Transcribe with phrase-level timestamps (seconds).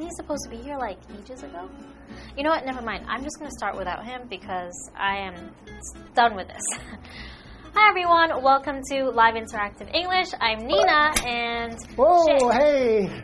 [0.00, 1.68] Isn't he supposed to be here like ages ago?
[2.34, 2.64] You know what?
[2.64, 3.04] Never mind.
[3.06, 5.54] I'm just gonna start without him because I am
[6.14, 6.62] done with this.
[7.74, 10.28] Hi everyone, welcome to Live Interactive English.
[10.40, 13.22] I'm Nina and Whoa, hey.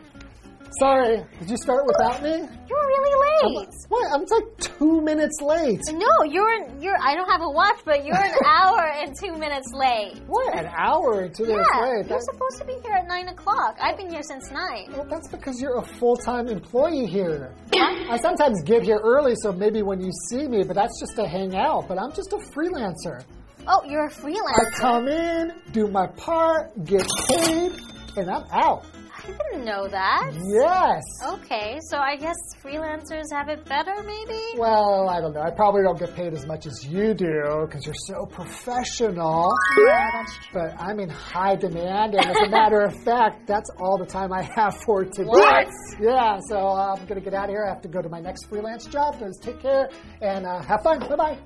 [0.80, 2.30] Sorry, did you start without me?
[2.68, 3.68] You're really late.
[3.88, 4.12] What?
[4.12, 5.80] I'm like two minutes late.
[5.92, 6.96] No, you're you're.
[7.00, 10.18] I don't have a watch, but you're an hour and two minutes late.
[10.26, 10.54] What?
[10.58, 11.88] An hour and two minutes late?
[11.90, 13.76] you're That- supposed to be here at nine o'clock.
[13.80, 14.88] I've been here since nine.
[14.92, 17.54] well, that's because you're a full time employee here.
[17.74, 21.26] I sometimes get here early, so maybe when you see me, but that's just to
[21.26, 21.86] hang out.
[21.88, 23.24] But I'm just a freelancer.
[23.68, 24.66] Oh, you're a freelancer.
[24.66, 27.72] I come in, do my part, get paid,
[28.16, 28.84] and I'm out.
[29.28, 30.30] I didn't know that.
[30.34, 31.02] Yes.
[31.40, 34.40] Okay, so I guess freelancers have it better, maybe?
[34.56, 35.40] Well, I don't know.
[35.42, 39.52] I probably don't get paid as much as you do because you're so professional.
[39.86, 40.62] Yeah, that's true.
[40.62, 44.32] But I'm in high demand, and as a matter of fact, that's all the time
[44.32, 45.24] I have for today.
[45.28, 45.66] What?
[46.00, 47.64] Yeah, so uh, I'm gonna get out of here.
[47.64, 49.18] I have to go to my next freelance job.
[49.18, 49.88] Guys, take care
[50.20, 51.00] and uh, have fun.
[51.00, 51.38] Bye bye.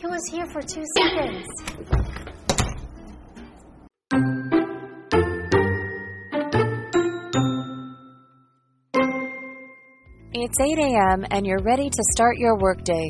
[0.00, 1.46] He was here for two seconds.
[10.38, 11.24] It's 8 a.m.
[11.30, 13.08] and you're ready to start your workday.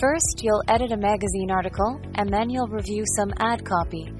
[0.00, 4.10] First, you'll edit a magazine article and then you'll review some ad copy.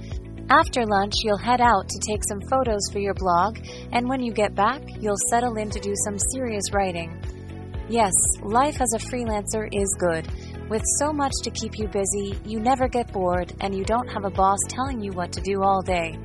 [0.51, 3.57] After lunch, you'll head out to take some photos for your blog,
[3.93, 7.19] and when you get back, you'll settle in to do some serious writing.
[7.89, 10.29] Yes, life as a freelancer is good.
[10.69, 14.27] With so much to keep you busy, you never get bored and you don't have
[14.27, 16.19] a boss telling you what to do all day.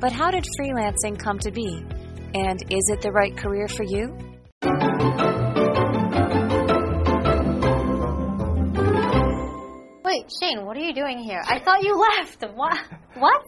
[0.00, 1.84] But how did freelancing come to be?
[2.34, 4.16] And is it the right career for you?
[10.04, 11.42] Wait, Shane, what are you doing here?
[11.46, 12.42] I thought you left.
[12.54, 12.78] What?
[13.14, 13.42] What?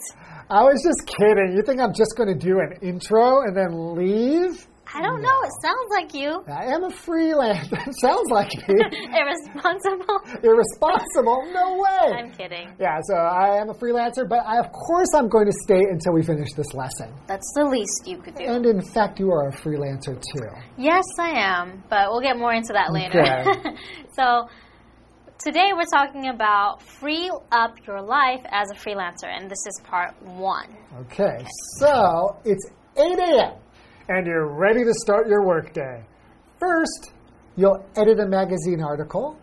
[0.50, 1.54] I was just kidding.
[1.56, 4.66] You think I'm just gonna do an intro and then leave?
[4.94, 5.42] I don't know.
[5.42, 6.42] It sounds like you.
[6.48, 7.92] I am a freelancer.
[8.00, 8.74] Sounds like me.
[9.14, 10.20] Irresponsible.
[10.42, 11.52] Irresponsible?
[11.52, 12.12] No way.
[12.16, 12.74] I'm kidding.
[12.80, 16.14] Yeah, so I am a freelancer, but I, of course I'm going to stay until
[16.14, 17.12] we finish this lesson.
[17.26, 18.44] That's the least you could do.
[18.44, 20.48] And in fact, you are a freelancer too.
[20.76, 23.20] Yes, I am, but we'll get more into that later.
[23.20, 23.76] Okay.
[24.16, 24.48] so,
[25.38, 30.14] today we're talking about free up your life as a freelancer, and this is part
[30.22, 30.74] one.
[31.00, 31.44] Okay,
[31.78, 33.52] so it's 8 a.m.
[34.08, 36.02] and you're ready to start your workday.
[36.58, 37.12] First,
[37.56, 39.38] you'll edit a magazine article,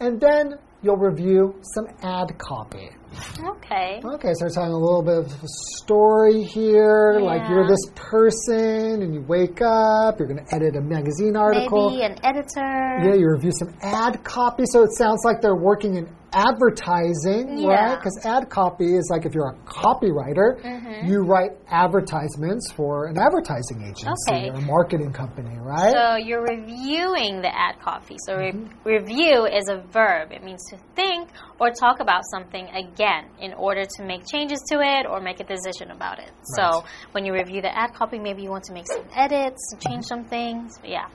[0.00, 2.90] and then you'll review some ad copy.
[3.38, 4.00] Okay.
[4.04, 5.46] Okay, so we're telling a little bit of a
[5.82, 7.18] story here.
[7.18, 7.24] Yeah.
[7.24, 11.90] Like you're this person, and you wake up, you're going to edit a magazine article.
[11.90, 12.98] Maybe an editor.
[13.04, 17.68] Yeah, you review some ad copy, so it sounds like they're working in advertising, Yeah.
[17.68, 17.98] right?
[17.98, 21.06] Because ad copy is like if you're a copywriter, Mm-hmm.
[21.10, 24.48] you write advertisements for an advertising agency Okay.
[24.50, 25.92] or a marketing company, right?
[25.92, 28.16] So you're reviewing the ad copy.
[28.26, 28.88] So re- Mm-hmm.
[28.88, 30.32] review is a verb.
[30.32, 31.28] It means to think
[31.60, 33.01] or talk about something again
[33.40, 36.30] in order to make changes to it or make a decision about it.
[36.56, 40.04] So when you review the ad copy, maybe you want to make some edits, change
[40.04, 40.78] some things.
[40.84, 41.06] Yeah.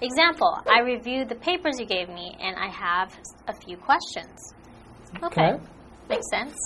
[0.00, 3.12] Example: I reviewed the papers you gave me, and I have
[3.48, 4.54] a few questions.
[5.22, 5.52] Okay.
[5.52, 5.62] Okay.
[6.08, 6.56] Makes sense.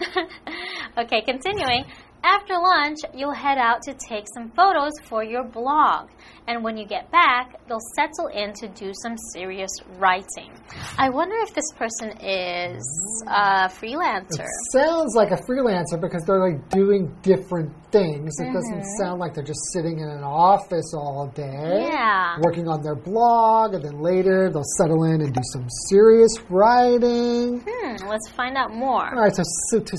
[0.98, 1.84] okay, continuing.
[2.22, 6.10] After lunch, you'll head out to take some photos for your blog.
[6.46, 10.52] And when you get back, they'll settle in to do some serious writing.
[10.98, 14.46] I wonder if this person is a freelancer.
[14.72, 18.34] Sounds like a freelancer because they're like doing different things.
[18.40, 19.02] It doesn't Mm-hmm.
[19.02, 21.88] sound like they're just sitting in an office all day.
[21.90, 22.36] Yeah.
[22.40, 27.60] Working on their blog, and then later they'll settle in and do some serious writing.
[27.66, 29.06] Hmm, let's find out more.
[29.14, 29.96] All right, so, so to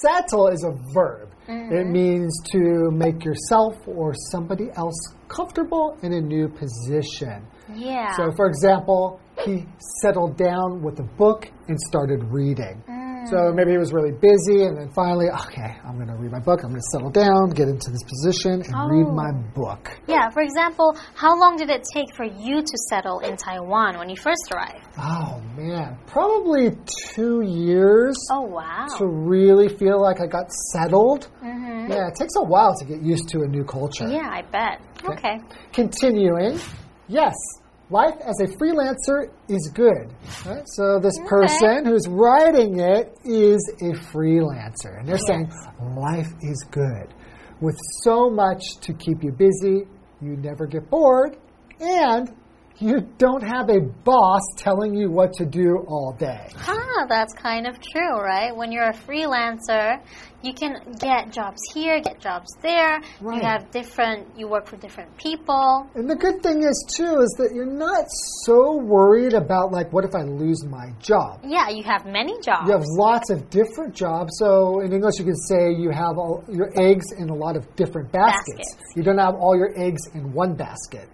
[0.00, 1.31] settle is a verb.
[1.48, 1.92] It mm-hmm.
[1.92, 7.44] means to make yourself or somebody else comfortable in a new position.
[7.74, 8.14] Yeah.
[8.16, 9.66] So, for example, he
[10.00, 12.82] settled down with a book and started reading.
[13.30, 16.40] So maybe he was really busy, and then finally, okay, I'm going to read my
[16.40, 16.60] book.
[16.64, 19.12] I'm going to settle down, get into this position, and read Oh.
[19.12, 19.90] my book.
[20.06, 24.08] yeah, for example, how long did it take for you to settle in Taiwan when
[24.08, 24.84] you first arrived?
[24.98, 26.70] Oh man, probably
[27.14, 28.16] two years.
[28.30, 28.86] Oh, wow.
[28.98, 31.28] to really feel like I got settled.
[31.42, 31.90] Mm-hmm.
[31.92, 34.08] Yeah, it takes a while to get used to a new culture.
[34.08, 34.80] Yeah, I bet.
[35.08, 35.38] Okay.
[35.72, 36.58] Continuing,
[37.08, 37.34] yes,
[37.92, 40.12] life as a freelancer is good.
[40.46, 40.64] Right?
[40.66, 45.52] So this person who's writing it is a freelancer, and they're saying
[45.94, 47.14] life is good.
[47.60, 49.86] With so much to keep you busy,
[50.20, 51.36] you never get bored,
[51.78, 52.32] and
[52.82, 56.48] you don't have a boss telling you what to do all day.
[56.56, 58.54] Ah, that's kind of true, right?
[58.54, 60.00] When you're a freelancer,
[60.42, 63.00] you can get jobs here, get jobs there.
[63.20, 63.36] Right.
[63.36, 65.88] You have different, you work for different people.
[65.94, 68.06] And the good thing is, too, is that you're not
[68.44, 71.40] so worried about, like, what if I lose my job?
[71.44, 72.66] Yeah, you have many jobs.
[72.66, 74.32] You have lots of different jobs.
[74.38, 77.64] So in English, you could say you have all your eggs in a lot of
[77.76, 78.74] different baskets.
[78.74, 78.96] Baskets.
[78.96, 81.08] You don't have all your eggs in one basket.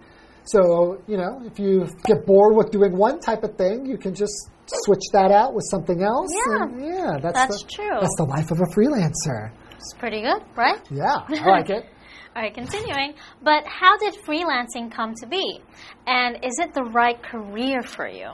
[0.51, 4.15] So, you know, if you get bored with doing one type of thing, you can
[4.15, 6.31] just switch that out with something else.
[6.33, 6.63] Yeah.
[6.63, 7.97] and yeah, that's, That's the, true.
[7.99, 9.51] That's the life of a freelancer.
[9.75, 10.79] It's pretty good, right?
[10.91, 11.85] Yeah, I like it.
[12.35, 13.15] All right, continuing.
[13.41, 15.61] But how did freelancing come to be?
[16.05, 18.29] And is it the right career for you?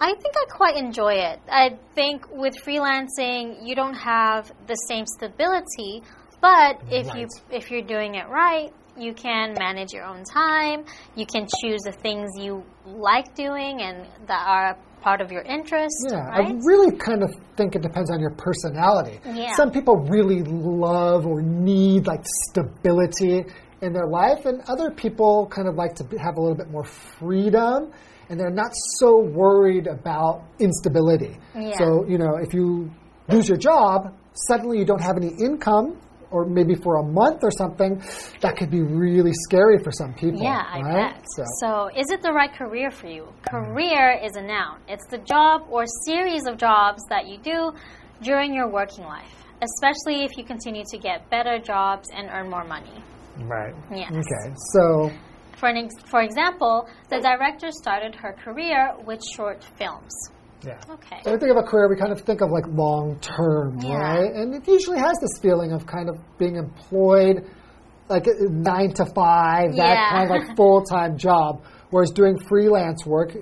[0.00, 1.40] I think I quite enjoy it.
[1.50, 6.02] I think with freelancing, you don't have the same stability,
[6.40, 10.84] but if you if you're doing it right, you can manage your own time.
[11.14, 15.94] You can choose the things you like doing and that are part of your interest,
[16.10, 16.48] Yeah, right?
[16.48, 19.20] I really kind of think it depends on your personality.
[19.24, 19.54] Yeah.
[19.54, 23.44] Some people really love or need like stability
[23.80, 26.84] in their life, and other people kind of like to have a little bit more
[26.84, 27.92] freedom,
[28.28, 31.36] and they're not so worried about instability.
[31.54, 31.78] Yeah.
[31.78, 32.90] So, you know, if you
[33.28, 34.14] lose your job,
[34.48, 35.96] suddenly you don't have any income.
[36.30, 38.02] Or maybe for a month or something,
[38.40, 40.42] that could be really scary for some people.
[40.42, 41.24] Yeah, I bet.
[41.36, 41.90] So, So.
[41.96, 43.28] is it the right career for you?
[43.50, 44.78] Career is a noun.
[44.88, 47.72] It's the job or series of jobs that you do
[48.20, 49.32] during your working life,
[49.62, 53.02] especially if you continue to get better jobs and earn more money.
[53.38, 53.74] right.
[53.90, 54.10] Yes.
[54.12, 54.54] Okay.
[54.74, 55.10] So,
[55.56, 60.12] For, an ex- for example, the director started her career with short films.
[60.64, 60.80] Yeah.
[60.90, 61.18] Okay.
[61.22, 63.96] When we think of a career, we kind of think of like long term, Yeah.
[63.96, 64.32] right?
[64.32, 67.44] And it usually has this feeling of kind of being employed,
[68.08, 70.10] like uh, nine to five, that Yeah.
[70.10, 71.62] kind of like full time job.
[71.90, 73.32] Whereas doing freelance work,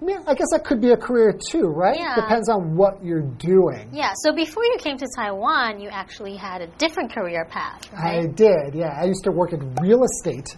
[0.00, 1.98] yeah, I guess that could be a career too, right?
[1.98, 2.14] Yeah.
[2.14, 3.90] Depends on what you're doing.
[3.92, 8.26] Yeah, so before you came to Taiwan, you actually had a different career path, I
[8.26, 8.96] did, yeah.
[9.00, 10.56] I used to work in real estate.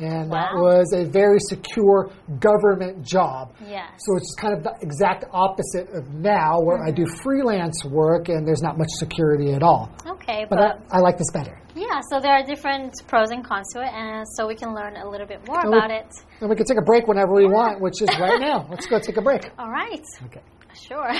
[0.00, 2.10] And that was a very secure
[2.40, 3.54] government job.
[3.66, 3.90] Yes.
[3.98, 7.22] So it's kind of the exact opposite of now, where I do mm-hmm.
[7.22, 9.90] freelance work and there's not much security at all.
[10.06, 10.60] Okay, But but
[10.92, 11.60] I, I like this better.
[11.76, 14.96] Yeah, so there are different pros and cons to it, and so we can learn
[14.96, 16.06] a little bit more And we- about it.
[16.40, 18.66] And we can take a break whenever we want, which is right now.
[18.70, 19.50] Let's go take a break.
[19.58, 20.42] All right, Okay.
[20.74, 21.10] sure.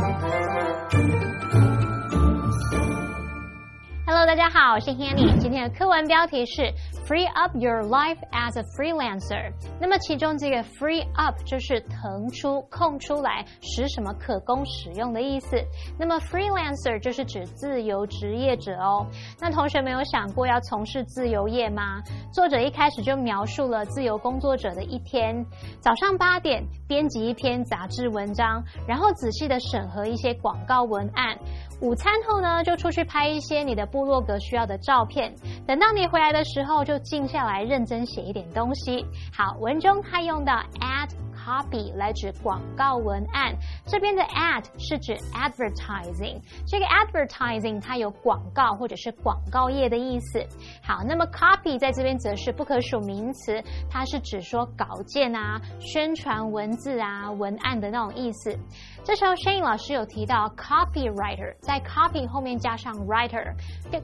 [4.26, 5.38] 大家好，我是 Hanny。
[5.38, 6.62] 今天的课文标题是
[7.06, 9.52] Free up your life as a freelancer。
[9.78, 15.58] 那么其中这个 free up 就是腾出、空出来，使什么可供使用的意思。
[15.98, 19.06] 那么 freelancer 就是指自由职业者哦。
[19.38, 22.02] 那同学们有想过要从事自由业吗？
[22.32, 25.44] 作者一开始就描述了自由工作者的一天：
[25.80, 31.38] 早上八点编辑一篇杂志文章，然后仔细的审核一些广告文案。
[31.80, 35.34] 午餐后呢，就出去拍一些你的部落格需要的照片。
[35.66, 39.04] 等到你回来的时候，就静下来认真写一点东西。
[39.36, 41.10] 好，文中他用到 ad
[41.44, 43.54] copy 来指广告文案，
[43.86, 50.42] 这边的 ad 是指 advertising，这个 advertising 它有广告或者是广告业的意思。
[50.82, 58.56] 好，那么 copy 在这边则是不可数名词，它是指说稿件啊、宣传文字啊、文案的那种意思。
[59.04, 63.54] 这时候 Shane 老师有提到 copywriter，在 copy 后面加上 writer，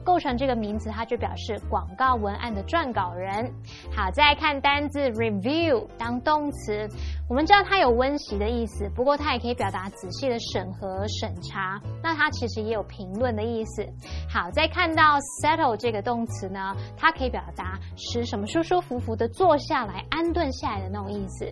[0.03, 3.51] 构成这个名词，它就表示广告文案的撰稿人。
[3.95, 6.87] 好，再来看单字 review 当动词，
[7.31, 11.79] 我们知道它有温习的意思，不过它也可以表达仔细的审核、审查。
[12.03, 13.87] 那它其实也有评论的意思。
[14.29, 21.49] 好，再看到 settle 这个动词呢，它可以表达使什么舒舒服服的坐下来、安顿下来的那种意思。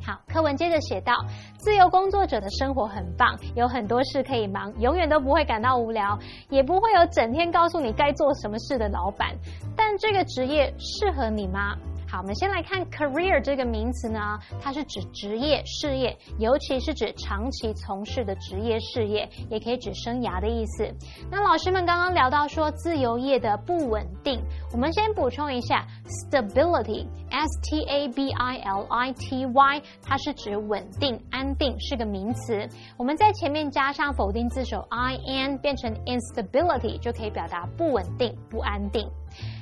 [0.00, 1.12] 好，课文接着写道：
[1.58, 6.16] 自由工作者的生活很棒，有很多事可以忙，永远都不会感到无聊，
[6.50, 9.36] 也不会有整天告诉你该做什么事的老板。
[9.76, 11.76] 但这个职业适合你吗？
[12.10, 14.18] 好，我们先来看 career 这个名词呢，
[14.60, 20.92] 它是指职业、事业，尤其是指长期从事的职业事业，也可以指生涯的意思。
[21.30, 32.68] 那老师们刚刚聊到说自由业的不稳定，我们先补充一下 stability，s t a b i l i t y，它是指稳定、安定，是个名词。
[32.98, 39.08] 我们在前面加上否定字首 i n，变成 instability，就可以表达不稳定、不安定。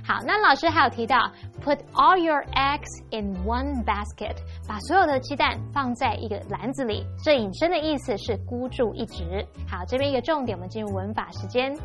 [0.09, 1.31] 好，那老师还有提到
[1.63, 4.35] ，put all your eggs in one basket，
[4.67, 9.47] 把所有的鸡蛋放在一个篮子里，这引申的意思是孤注一掷。
[9.71, 11.77] 好，这边一个重点，我们进入文法时间。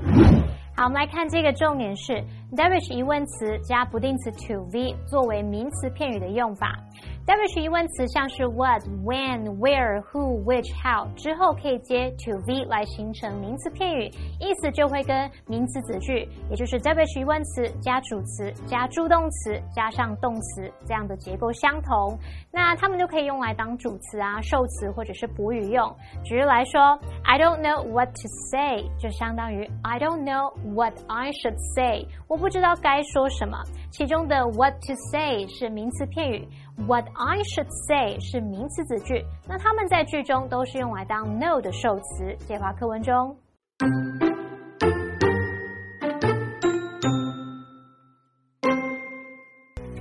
[0.73, 2.13] 好，我们来看这个重点是
[2.55, 6.79] Davish 疑问词加不定词 to v 作为名词片语的用法。
[7.25, 14.07] Davish 疑问词像是 what、when、where、who、which、how 之后可以接 to v 来形成名词片语，
[14.41, 22.19] 意思就会跟名词子句，也就是 Davish 疑问词加主词加助动词加上动词这样的结构相同。
[22.51, 25.95] 那它们就可以用来当主词啊、受词或者是补语用。
[26.25, 33.57] 举例来说，I don't know what to say 就相当于 I don't know what I should say，我不知道该说什么。
[33.91, 42.35] 其中的 what to say 是名词片语 What I should say 是名词子句，那它们在句中都是用来当 know 的受词。
[42.47, 43.37] 接话课文中。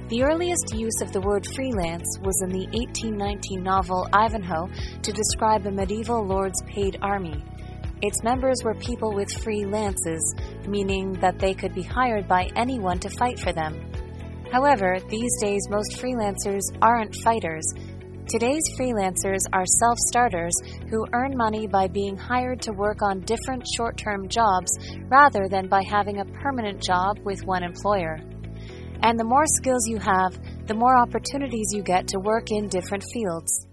[0.09, 4.69] The earliest use of the word freelance was in the 1819 novel Ivanhoe
[5.03, 7.43] to describe a medieval lord's paid army.
[8.03, 10.35] Its members were people with free lances,
[10.69, 13.75] meaning that they could be hired by anyone to fight for them.
[14.53, 17.65] However, these days most freelancers aren't fighters.
[18.29, 20.53] Today's freelancers are self starters
[20.91, 24.71] who earn money by being hired to work on different short term jobs
[25.09, 28.21] rather than by having a permanent job with one employer.
[29.03, 33.05] And the more skills you have, the more opportunities you get to work in different
[33.11, 33.67] fields.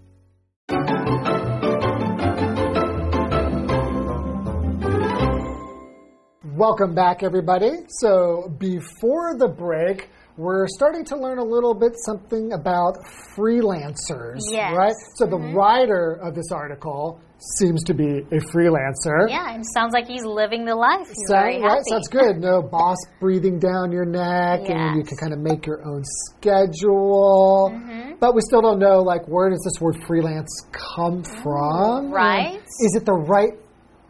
[6.42, 7.70] Welcome back, everybody.
[7.88, 12.94] So, before the break, we're starting to learn a little bit something about
[13.36, 14.74] freelancers, Yes.
[14.76, 14.92] right?
[15.16, 17.20] So, the writer of this article
[17.58, 19.28] seems to be a freelancer.
[19.28, 21.06] Yeah, it sounds like he's living the life.
[21.08, 21.70] He's Sound- very right?
[21.70, 21.82] happy.
[21.90, 22.38] Sounds good.
[22.38, 27.70] No boss breathing down your neck, and you can kind of make your own schedule.
[27.74, 28.12] Mm-hmm.
[28.20, 32.10] But we still don't know, like, where does this word freelance come from?
[32.10, 32.46] Mm, right.
[32.54, 33.52] And Is it the right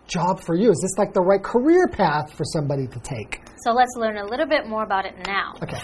[0.08, 0.70] job for you?
[0.70, 3.40] Is this like the right career path for somebody to take?
[3.64, 5.54] So let's learn a little bit more about it now.
[5.62, 5.78] Okay.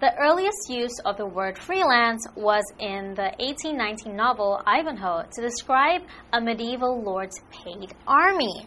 [0.00, 6.00] The earliest use of the word freelance was in the 1819 novel Ivanhoe to describe
[6.32, 8.66] a medieval lord's paid army.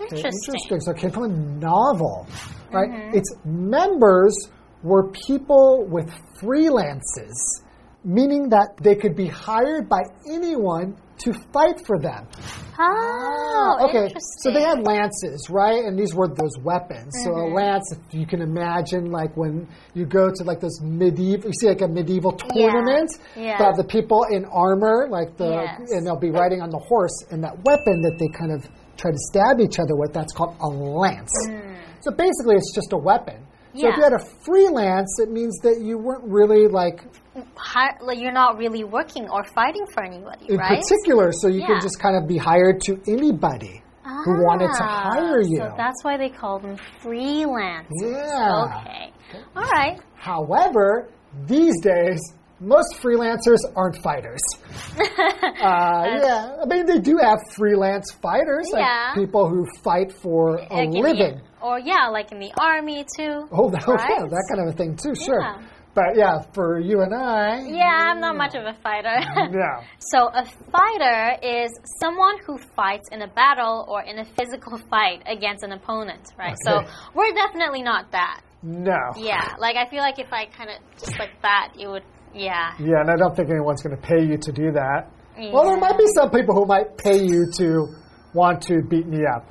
[0.00, 0.32] Interesting.
[0.54, 0.80] Interesting.
[0.80, 2.26] So it came from a novel,
[2.70, 2.88] right?
[2.88, 3.18] Mm-hmm.
[3.18, 4.34] Its members
[4.82, 6.10] were people with
[6.40, 7.36] freelances,
[8.04, 12.26] meaning that they could be hired by anyone to fight for them.
[12.78, 14.04] Oh, okay.
[14.06, 14.20] interesting.
[14.42, 15.84] So they had lances, right?
[15.84, 17.12] And these were those weapons.
[17.22, 17.52] So Mm-hmm.
[17.52, 21.52] a lance, if you can imagine, like when you go to like this medieval, you
[21.60, 23.10] see like a medieval tournament.
[23.36, 23.58] Yeah.
[23.58, 25.92] Have the people in armor, like the, Yes.
[25.92, 29.10] and they'll be riding on the horse, and that weapon that they kind of try
[29.10, 31.30] to stab each other with, that's called a lance.
[32.00, 33.46] So basically, it's just a weapon.
[33.74, 33.96] So if Mm.
[33.96, 37.00] You had a freelance, it means that you weren't really like
[38.02, 40.80] like you're not really working or fighting for anybody, in right?
[40.80, 41.66] particular, so you Yeah.
[41.68, 43.82] can just kind of be hired to anybody
[44.24, 45.58] who wanted to Ah, hire you.
[45.58, 47.86] So that's why they call them freelancers.
[48.02, 48.64] Yeah.
[48.64, 49.12] Okay.
[49.56, 49.98] All right.
[50.16, 51.08] However,
[51.46, 52.20] these days,
[52.60, 54.40] most freelancers aren't fighters.
[55.00, 55.00] uh,
[55.60, 59.14] yeah, I mean, they do have freelance fighters, like Yeah.
[59.14, 61.40] people who fight for a Like in the- living.
[61.60, 63.48] or yeah, like in the army too.
[63.50, 64.10] Oh, that, right?
[64.10, 65.40] yeah, that kind of a thing too, sure.
[65.40, 65.58] Yeah.
[65.94, 69.14] But yeah, for you and I, Yeah, I'm not much of a fighter.
[69.50, 69.84] no.
[69.98, 71.70] So a fighter is
[72.00, 76.56] someone who fights in a battle or in a physical fight against an opponent, right?
[76.64, 76.80] So
[77.14, 78.40] we're definitely not that.
[78.62, 78.98] No.
[79.16, 82.04] Yeah, like I feel like if I kind of just like that, it would.
[82.34, 82.72] Yeah.
[82.78, 85.10] Yeah, and I don't think anyone's going to pay you to do that.
[85.52, 87.88] Well, there might be some people who might pay you to
[88.34, 89.46] want to beat me up.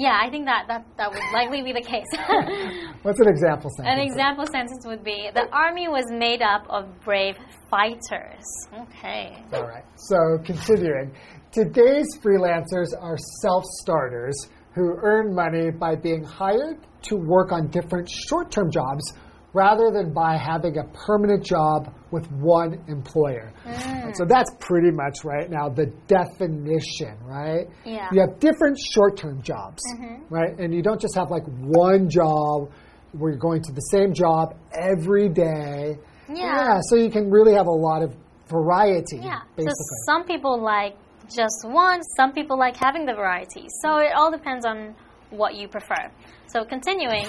[0.00, 2.06] Yeah, I think that that, that would likely be the case.
[3.02, 3.92] What's an example sentence?
[3.92, 7.36] An example sentence would be The army was made up of brave
[7.70, 8.42] fighters.
[8.72, 9.36] Okay.
[9.52, 9.84] All right.
[9.96, 11.12] So continuing,
[11.52, 18.70] today's freelancers are self-starters who earn money by being hired to work on different short-term
[18.70, 19.12] jobs
[19.52, 23.52] rather than by having a permanent job with one employer.
[23.64, 24.04] Mm.
[24.06, 27.66] And so that's pretty much right now the definition, right?
[27.84, 28.08] Yeah.
[28.12, 30.32] You have different short-term jobs, mm-hmm.
[30.32, 30.58] right?
[30.58, 32.70] And you don't just have like one job
[33.12, 35.98] where you're going to the same job every day.
[36.32, 36.78] Yeah.
[36.82, 38.14] so you can really have a lot of
[38.48, 39.18] variety.
[39.18, 39.40] Yeah.
[39.56, 39.72] Basically.
[39.74, 40.96] So some people like
[41.28, 43.66] just one, some people like having the variety.
[43.82, 44.94] So it all depends on
[45.30, 46.10] what you prefer.
[46.46, 47.26] So continuing,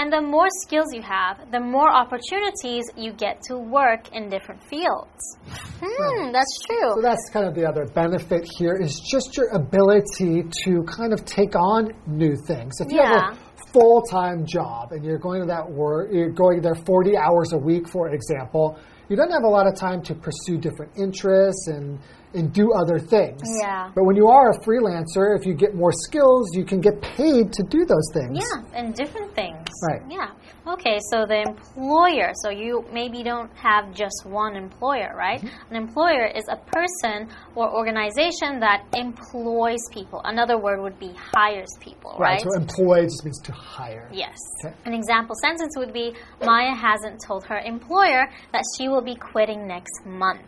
[0.00, 4.62] and the more skills you have, the more opportunities you get to work in different
[4.64, 5.36] fields.
[5.78, 6.92] Hmm, that's true.
[6.94, 11.26] So that's kind of the other benefit here is just your ability to kind of
[11.26, 12.80] take on new things.
[12.80, 16.62] If you have a full time job and you're going to that work, you're going
[16.62, 18.78] there 40 hours a week, for example,
[19.10, 21.98] you don't have a lot of time to pursue different interests and
[22.32, 23.42] and do other things.
[23.60, 23.90] Yeah.
[23.94, 27.52] But when you are a freelancer, if you get more skills, you can get paid
[27.52, 28.38] to do those things.
[28.38, 29.59] Yeah, and different things.
[29.86, 30.02] Right.
[30.08, 30.30] Yeah.
[30.66, 35.40] Okay, so the employer, so you maybe don't have just one employer, right?
[35.40, 35.74] Mm-hmm.
[35.74, 40.20] An employer is a person or organization that employs people.
[40.24, 42.40] Another word would be hires people, right?
[42.40, 44.08] So employ just means to hire.
[44.12, 44.38] Yes.
[44.64, 44.74] Okay.
[44.84, 49.66] An example sentence would be Maya hasn't told her employer that she will be quitting
[49.66, 50.42] next month.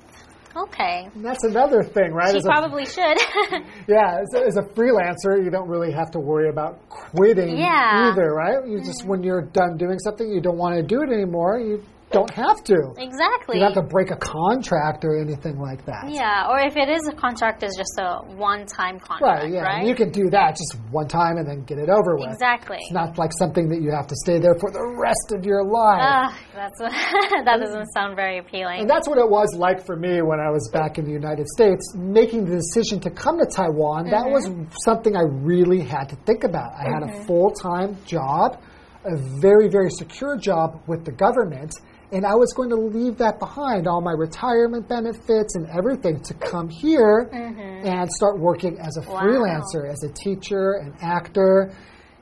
[0.56, 1.08] Okay.
[1.14, 2.30] And that's another thing, right?
[2.30, 3.18] She As a- probably should.
[3.88, 8.10] Yeah, as a, as a freelancer, you don't really have to worry about quitting Yeah.
[8.12, 8.66] either, right?
[8.66, 9.08] You just mm-hmm.
[9.10, 11.58] when you're done doing something, you don't want to do it anymore.
[11.58, 11.82] You
[12.12, 12.78] don't have to.
[12.98, 13.56] exactly.
[13.56, 16.10] You don't have to break a contract or anything like that.
[16.10, 19.52] Yeah, or if it is a contract, it's just a one-time contract, Right.
[19.52, 19.62] Yeah.
[19.62, 19.86] right?
[19.86, 22.28] You can do that just one time and then get it over with.
[22.30, 22.78] exactly.
[22.80, 25.64] It's not like something that you have to stay there for the rest of your
[25.64, 26.00] life.
[26.02, 26.92] Ugh, that's what,
[27.46, 28.80] that doesn't sound very appealing.
[28.80, 31.46] And that's what it was like for me when I was back in the United
[31.48, 34.10] States, making the decision to come to Taiwan.
[34.10, 34.64] That was Mm-hmm.
[34.84, 36.72] something I really had to think about.
[36.74, 38.60] I had a full time job,
[39.04, 41.72] a very, very secure job with the government,
[42.12, 46.34] and I was going to leave that behind, all my retirement benefits and everything, to
[46.34, 47.86] come here mm-hmm.
[47.86, 49.00] and start working as a.
[49.00, 49.22] Wow.
[49.22, 51.72] freelancer, as a teacher, an actor.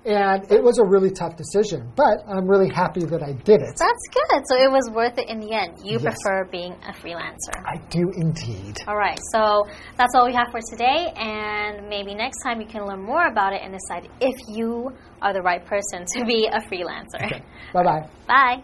[0.02, 3.76] And it was a really tough decision, but I'm really happy that I did it.
[3.76, 4.42] That's good.
[4.48, 5.76] So it was worth it in the end.
[5.84, 6.16] You Yes.
[6.16, 7.52] prefer being a freelancer.
[7.66, 8.78] I do indeed.
[8.88, 9.66] All right, so
[9.98, 13.52] that's all we have for today, and maybe next time you can learn more about
[13.52, 17.42] it and decide if you are the right person to be a freelancer.
[17.74, 18.08] Bye bye.
[18.26, 18.62] Bye.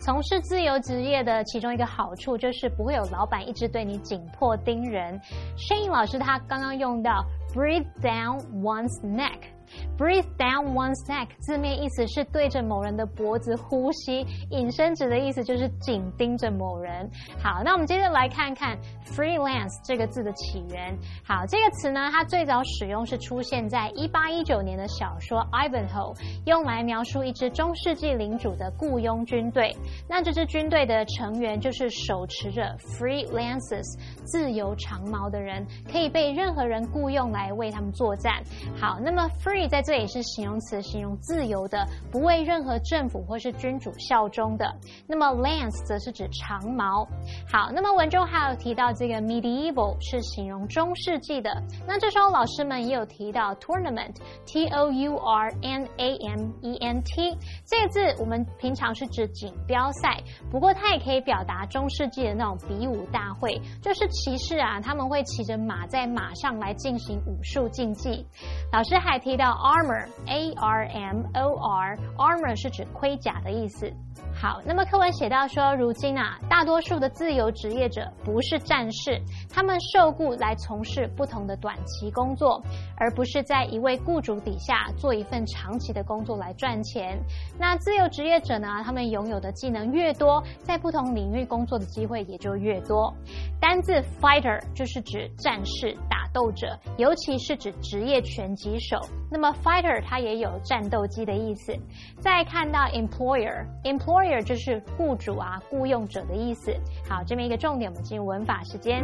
[0.00, 5.20] 从事自由职业的其中一个好处就是不会有老板一直对你紧迫盯人。
[5.56, 9.57] Shane 老师他刚刚用到 breathe down one's neck。
[9.96, 17.10] Breathe down one's neck 字面意思是对着某人的脖子呼吸，引申指的意思就是紧盯着某人。
[17.42, 20.96] 好，那我们接着来看看 freelance 这个字的起源。
[21.24, 26.14] 好，这个词呢，它最早使用是出现在一八一九年的小说《Ivanhoe》，
[26.46, 29.74] 用来描述一支中世纪领主的雇佣军队。
[30.08, 38.42] 那这支军队的成员就是手持着 freelances 自由长矛的人，可以被任何人雇佣来为他们作战。
[38.78, 44.72] 好，那么 free 在这里是形容词，形容自由的，不为任何政府或是君主效忠的。
[45.06, 47.08] 那么 lance 则是指长矛。
[47.50, 51.50] 好，那么文中还有提到这个 medieval 是形容中世纪的。
[51.86, 68.26] 那这时候老师们也有提到 tournament，t o u r n a m e n t 这个字，我们平常是指锦标赛，不过它也可以表达中世纪的那种比武大会，就是骑士啊，他们会骑着马在马上来进行武术竞技。
[68.72, 73.92] 老师还提到 armor，a r m o r，armor 是指盔甲的意思。
[74.40, 79.20] 好，那么课文写到说，如今啊，大多数的自由职业者不是战士，
[79.50, 82.62] 他们受雇来从事不同的短期工作，
[82.96, 87.18] 而不是在一位雇主底下做一份长期的工作来赚钱。
[87.58, 93.12] 那自由职业者呢，他们拥有的技能越多，在不同领域工作的机会也就越多。
[93.60, 99.00] 单字 fighter 就是指战士、打斗者，尤其是指职业拳击手。
[99.32, 101.74] 那么 fighter 它也有战斗机的意思。
[102.20, 106.72] 再看到 employer，employer 就是雇主啊、雇佣者的意思。
[107.08, 109.02] 好，这边一个重点，我们进入文法时间。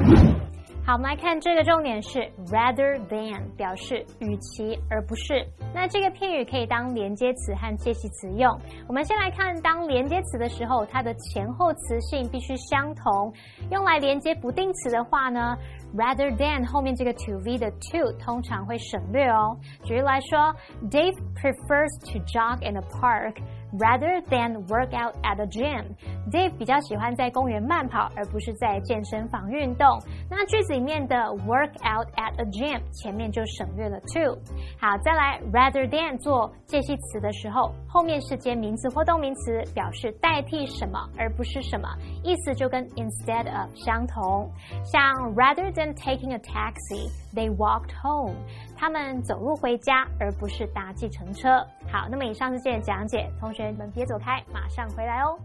[0.86, 5.42] 好，我们来看这个重点是 rather than，表示与其而不是。
[5.74, 8.54] 那这个片语可以当连接词和介系词用。
[8.86, 13.32] 我们先来看当连接词的时候，它的前后词性必须相同。
[13.70, 15.56] 用来连接不定词的话呢
[15.96, 19.56] ，rather than 后面这个 to v 的 to 通常会省略哦。
[19.84, 20.54] 举例来说
[20.90, 23.36] ，Dave prefers to jog in a park。
[23.76, 25.84] Rather than work out at a gym,
[26.30, 29.86] Dave 比较喜欢在公园慢跑，而不是在健身房运动。
[30.30, 34.38] 那句子里面的 work out at a gym 前面就省略了 to。
[34.80, 41.88] 好，再来 rather than 做介系词的时候，后面是接名词或动名词，表示代替什么，而不是什么，
[42.22, 44.48] 意思就跟 instead of 相同。
[44.84, 45.02] 像
[45.34, 48.36] rather than taking a taxi, they walked home。
[48.76, 51.48] 他们走路回家，而不是搭计程车。
[51.93, 55.37] 好，那么以上是今天的讲解，同学们别走开，马上回来哦。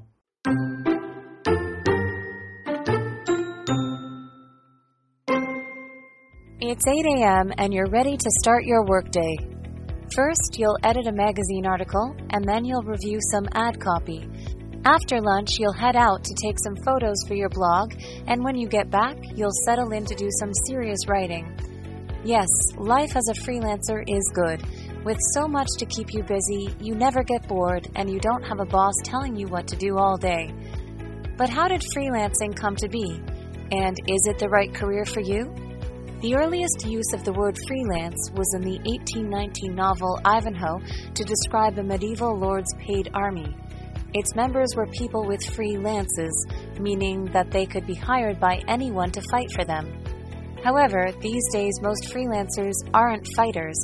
[6.60, 7.50] It's 8 a.m.
[7.58, 9.36] and you're ready to start your workday.
[10.14, 14.28] First, you'll edit a magazine article and then you'll review some ad copy.
[14.84, 17.94] After lunch, you'll head out to take some photos for your blog,
[18.26, 21.46] and when you get back, you'll settle in to do some serious writing.
[22.22, 24.62] Yes, life as a freelancer is good.
[25.05, 28.59] with so much to keep you busy, you never get bored, and you don't have
[28.59, 30.53] a boss telling you what to do all day.
[31.37, 33.21] But how did freelancing come to be?
[33.71, 35.53] And is it the right career for you?
[36.21, 40.81] The earliest use of the word freelance was in the 1819 novel Ivanhoe
[41.13, 43.55] to describe a medieval lord's paid army.
[44.13, 46.45] Its members were people with free lances,
[46.77, 50.03] meaning that they could be hired by anyone to fight for them.
[50.61, 53.77] However, these days most freelancers aren't fighters.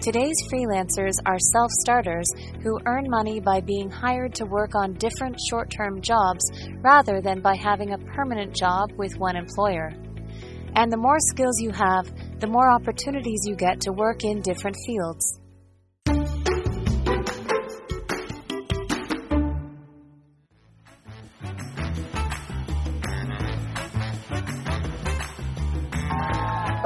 [0.00, 2.26] Today's freelancers are self starters
[2.62, 6.42] who earn money by being hired to work on different short term jobs
[6.80, 9.92] rather than by having a permanent job with one employer.
[10.74, 12.10] And the more skills you have,
[12.40, 15.39] the more opportunities you get to work in different fields.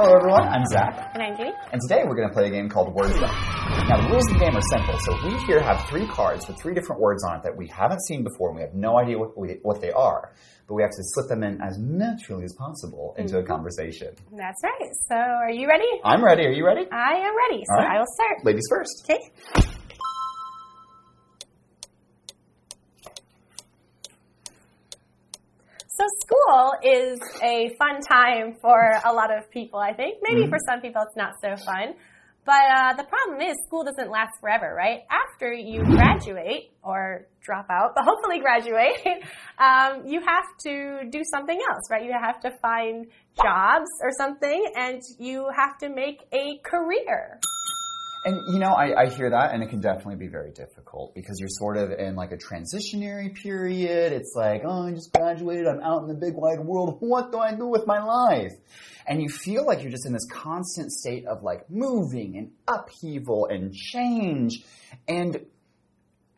[0.05, 1.49] Hello everyone, I'm Zach, And I'm Judy.
[1.71, 3.33] and today we're going to play a game called Words Up.
[3.89, 4.99] Now the rules of the game are simple.
[4.99, 8.05] So we here have three cards with three different words on it that we haven't
[8.05, 10.31] seen before, and we have no idea what, we, what they are.
[10.67, 13.51] But we have to slip them in as naturally as possible into a mm-hmm.
[13.51, 14.13] conversation.
[14.29, 14.91] That's right.
[15.09, 15.89] So, are you ready?
[16.03, 16.45] I'm ready.
[16.45, 16.85] Are you ready?
[16.91, 17.63] I am ready.
[17.65, 17.95] So, right.
[17.95, 18.45] I will start.
[18.45, 19.09] Ladies first.
[19.09, 19.73] Okay.
[25.97, 30.17] So, school is a fun time for a lot of people, I think.
[30.21, 31.95] Maybe for some people it's not so fun.
[32.45, 34.99] But uh, the problem is, school doesn't last forever, right?
[35.09, 39.01] After you graduate or drop out, but hopefully graduate,
[39.57, 42.03] um, you have to do something else, right?
[42.03, 43.07] You have to find
[43.41, 47.39] jobs or something, and you have to make a career.
[48.25, 51.39] And you know, I, I hear that, and it can definitely be very difficult because
[51.39, 54.13] you're sort of in like a transitionary period.
[54.13, 56.97] It's like, oh, I just graduated, I'm out in the big wide world.
[57.01, 58.53] What do I do with my life?
[59.05, 63.45] And you feel like you're just in this constant state of like moving and upheaval
[63.45, 64.63] and change.
[65.07, 65.45] And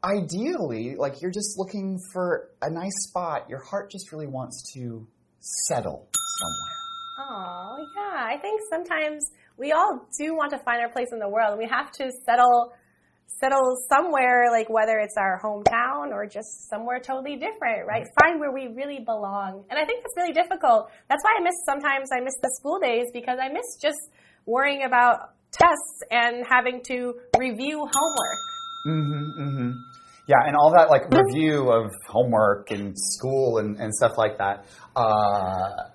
[0.03, 3.49] ideally, like you're just looking for a nice spot.
[3.49, 5.07] Your heart just really wants to
[5.39, 6.77] settle somewhere.
[7.29, 8.25] Oh, yeah.
[8.25, 11.51] I think sometimes we all do want to find our place in the world.
[11.51, 12.73] and We have to settle
[13.39, 18.07] settle somewhere like whether it's our hometown or just somewhere totally different, right?
[18.19, 19.63] Find where we really belong.
[19.69, 20.89] And I think that's really difficult.
[21.07, 23.99] That's why I miss sometimes I miss the school days because I miss just
[24.45, 28.39] worrying about tests and having to review homework.
[28.87, 29.71] Mm-hmm, mm-hmm.
[30.27, 34.65] Yeah, and all that like review of homework and school and, and stuff like that.
[34.95, 34.99] Uh,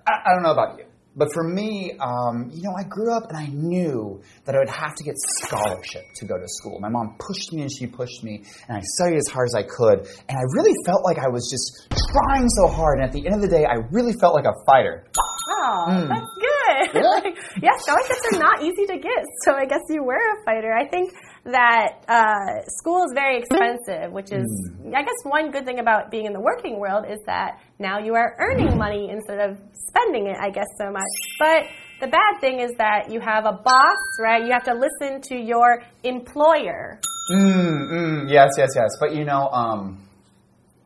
[0.07, 3.29] I, I don't know about you, but for me, um, you know, I grew up
[3.29, 6.79] and I knew that I would have to get scholarship to go to school.
[6.79, 9.63] My mom pushed me and she pushed me, and I studied as hard as I
[9.63, 10.07] could.
[10.29, 12.99] And I really felt like I was just trying so hard.
[12.99, 15.05] And at the end of the day, I really felt like a fighter.
[15.17, 16.07] Oh, Mm.
[16.09, 17.01] that's good.
[17.01, 17.09] Yeah.
[17.09, 20.73] like, yeah, scholarships are not easy to get, so I guess you were a fighter.
[20.73, 21.13] I think
[21.45, 24.47] that uh, school is very expensive, which is,
[24.81, 24.95] Mm.
[24.95, 28.15] I guess, one good thing about being in the working world is that now you
[28.15, 31.03] are earning money instead of spending it, I guess, so much.
[31.39, 31.63] But
[31.99, 34.43] the bad thing is that you have a boss, right?
[34.45, 36.99] You have to listen to your employer.
[37.31, 38.89] Mm, mm, yes, yes, yes.
[38.99, 39.99] But you know, um,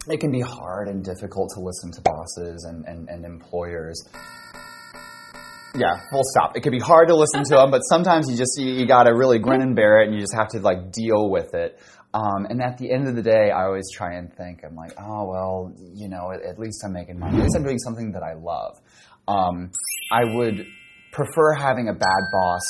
[0.07, 4.01] it can be hard and difficult to listen to bosses and, and, and employers.
[5.77, 6.55] Yeah, full stop.
[6.57, 9.03] It can be hard to listen to them, but sometimes you just you, you got
[9.03, 11.79] to really grin and bear it, and you just have to like deal with it.
[12.13, 14.93] Um, and at the end of the day, I always try and think, I'm like,
[14.99, 17.37] oh well, you know, at, at least I'm making money.
[17.37, 18.79] At least I'm doing something that I love.
[19.27, 19.71] Um,
[20.11, 20.65] I would
[21.11, 22.63] prefer having a bad boss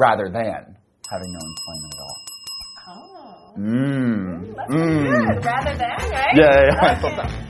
[0.00, 0.76] rather than
[1.10, 2.16] having no employment at all.
[2.88, 3.58] Oh.
[3.58, 4.54] Mm.
[4.56, 5.34] That's Mm.
[5.34, 5.44] good.
[5.44, 6.36] Rather than, right?
[6.36, 6.80] Yeah, yeah, yeah.
[6.80, 7.00] I Okay.
[7.00, 7.45] thought that.